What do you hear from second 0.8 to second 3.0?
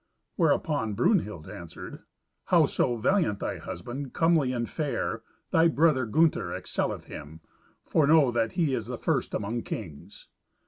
Brunhild answered, "Howso